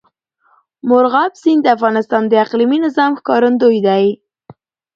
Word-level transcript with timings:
مورغاب 0.87 1.31
سیند 1.41 1.61
د 1.63 1.67
افغانستان 1.75 2.23
د 2.27 2.33
اقلیمي 2.45 2.77
نظام 2.85 3.11
ښکارندوی 3.19 3.79
ده. 3.85 3.95